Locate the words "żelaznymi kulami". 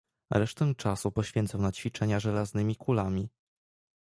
2.19-3.29